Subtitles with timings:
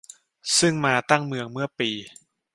[0.59, 1.89] ซึ่งมาตั้งเมืองเมื่อปี